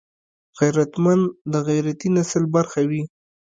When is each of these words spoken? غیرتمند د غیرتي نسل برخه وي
غیرتمند 0.59 1.23
د 1.51 1.53
غیرتي 1.67 2.09
نسل 2.17 2.43
برخه 2.55 2.81
وي 2.89 3.03